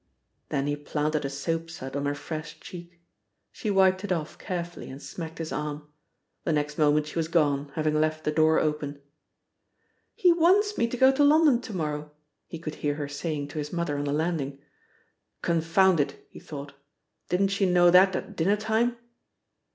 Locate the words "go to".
10.97-11.23